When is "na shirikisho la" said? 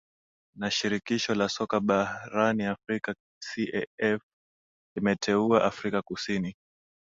0.55-1.49